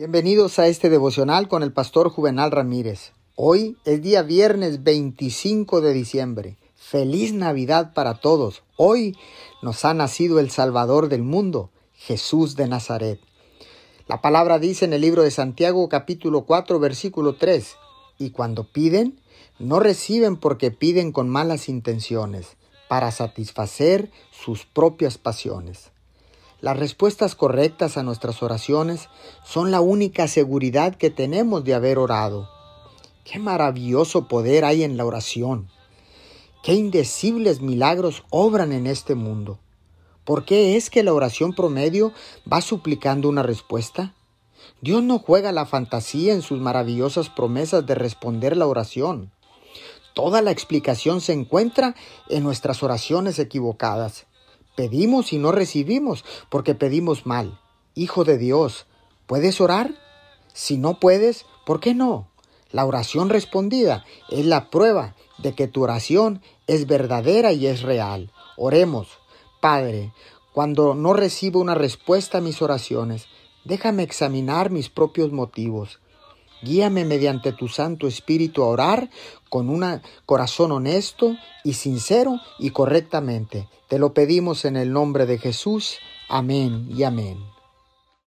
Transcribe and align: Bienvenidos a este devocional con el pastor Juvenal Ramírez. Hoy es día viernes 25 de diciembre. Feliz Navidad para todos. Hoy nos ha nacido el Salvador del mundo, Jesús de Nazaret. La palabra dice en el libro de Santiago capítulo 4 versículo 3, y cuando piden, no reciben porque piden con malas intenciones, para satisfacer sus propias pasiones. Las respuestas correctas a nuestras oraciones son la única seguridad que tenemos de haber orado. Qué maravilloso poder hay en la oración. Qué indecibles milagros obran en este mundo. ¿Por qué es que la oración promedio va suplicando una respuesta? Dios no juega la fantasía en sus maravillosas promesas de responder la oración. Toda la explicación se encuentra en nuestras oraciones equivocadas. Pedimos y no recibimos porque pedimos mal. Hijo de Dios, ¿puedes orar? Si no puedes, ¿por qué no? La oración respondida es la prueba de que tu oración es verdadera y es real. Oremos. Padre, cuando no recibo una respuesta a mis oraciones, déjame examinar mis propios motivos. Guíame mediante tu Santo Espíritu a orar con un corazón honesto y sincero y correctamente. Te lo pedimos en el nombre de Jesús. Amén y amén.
Bienvenidos 0.00 0.58
a 0.58 0.66
este 0.66 0.88
devocional 0.88 1.46
con 1.46 1.62
el 1.62 1.74
pastor 1.74 2.08
Juvenal 2.08 2.50
Ramírez. 2.50 3.12
Hoy 3.34 3.76
es 3.84 4.00
día 4.00 4.22
viernes 4.22 4.82
25 4.82 5.82
de 5.82 5.92
diciembre. 5.92 6.56
Feliz 6.74 7.34
Navidad 7.34 7.92
para 7.92 8.14
todos. 8.14 8.62
Hoy 8.78 9.14
nos 9.60 9.84
ha 9.84 9.92
nacido 9.92 10.40
el 10.40 10.50
Salvador 10.50 11.10
del 11.10 11.22
mundo, 11.22 11.68
Jesús 11.92 12.56
de 12.56 12.66
Nazaret. 12.66 13.20
La 14.08 14.22
palabra 14.22 14.58
dice 14.58 14.86
en 14.86 14.94
el 14.94 15.02
libro 15.02 15.22
de 15.22 15.30
Santiago 15.30 15.86
capítulo 15.90 16.46
4 16.46 16.80
versículo 16.80 17.34
3, 17.34 17.76
y 18.16 18.30
cuando 18.30 18.72
piden, 18.72 19.20
no 19.58 19.80
reciben 19.80 20.38
porque 20.38 20.70
piden 20.70 21.12
con 21.12 21.28
malas 21.28 21.68
intenciones, 21.68 22.56
para 22.88 23.10
satisfacer 23.10 24.10
sus 24.30 24.64
propias 24.64 25.18
pasiones. 25.18 25.90
Las 26.60 26.78
respuestas 26.78 27.34
correctas 27.34 27.96
a 27.96 28.02
nuestras 28.02 28.42
oraciones 28.42 29.08
son 29.44 29.70
la 29.70 29.80
única 29.80 30.28
seguridad 30.28 30.94
que 30.94 31.08
tenemos 31.08 31.64
de 31.64 31.72
haber 31.72 31.98
orado. 31.98 32.50
Qué 33.24 33.38
maravilloso 33.38 34.28
poder 34.28 34.64
hay 34.66 34.82
en 34.82 34.98
la 34.98 35.06
oración. 35.06 35.68
Qué 36.62 36.74
indecibles 36.74 37.62
milagros 37.62 38.24
obran 38.28 38.72
en 38.72 38.86
este 38.86 39.14
mundo. 39.14 39.58
¿Por 40.24 40.44
qué 40.44 40.76
es 40.76 40.90
que 40.90 41.02
la 41.02 41.14
oración 41.14 41.54
promedio 41.54 42.12
va 42.50 42.60
suplicando 42.60 43.30
una 43.30 43.42
respuesta? 43.42 44.14
Dios 44.82 45.02
no 45.02 45.18
juega 45.18 45.52
la 45.52 45.64
fantasía 45.64 46.34
en 46.34 46.42
sus 46.42 46.60
maravillosas 46.60 47.30
promesas 47.30 47.86
de 47.86 47.94
responder 47.94 48.56
la 48.58 48.66
oración. 48.66 49.32
Toda 50.12 50.42
la 50.42 50.50
explicación 50.50 51.22
se 51.22 51.32
encuentra 51.32 51.94
en 52.28 52.42
nuestras 52.42 52.82
oraciones 52.82 53.38
equivocadas. 53.38 54.26
Pedimos 54.76 55.32
y 55.32 55.38
no 55.38 55.52
recibimos 55.52 56.24
porque 56.48 56.74
pedimos 56.74 57.26
mal. 57.26 57.60
Hijo 57.94 58.24
de 58.24 58.38
Dios, 58.38 58.86
¿puedes 59.26 59.60
orar? 59.60 59.94
Si 60.52 60.76
no 60.76 60.98
puedes, 60.98 61.46
¿por 61.66 61.80
qué 61.80 61.94
no? 61.94 62.28
La 62.72 62.86
oración 62.86 63.30
respondida 63.30 64.04
es 64.28 64.46
la 64.46 64.70
prueba 64.70 65.14
de 65.38 65.54
que 65.54 65.66
tu 65.66 65.82
oración 65.82 66.42
es 66.66 66.86
verdadera 66.86 67.52
y 67.52 67.66
es 67.66 67.82
real. 67.82 68.32
Oremos. 68.56 69.08
Padre, 69.60 70.12
cuando 70.52 70.94
no 70.94 71.12
recibo 71.12 71.60
una 71.60 71.74
respuesta 71.74 72.38
a 72.38 72.40
mis 72.40 72.62
oraciones, 72.62 73.26
déjame 73.64 74.02
examinar 74.02 74.70
mis 74.70 74.88
propios 74.88 75.32
motivos. 75.32 75.99
Guíame 76.62 77.04
mediante 77.04 77.52
tu 77.52 77.68
Santo 77.68 78.06
Espíritu 78.06 78.62
a 78.62 78.68
orar 78.68 79.10
con 79.48 79.68
un 79.68 80.00
corazón 80.26 80.72
honesto 80.72 81.36
y 81.64 81.74
sincero 81.74 82.40
y 82.58 82.70
correctamente. 82.70 83.68
Te 83.88 83.98
lo 83.98 84.14
pedimos 84.14 84.64
en 84.64 84.76
el 84.76 84.92
nombre 84.92 85.26
de 85.26 85.38
Jesús. 85.38 85.98
Amén 86.28 86.88
y 86.96 87.02
amén. 87.02 87.38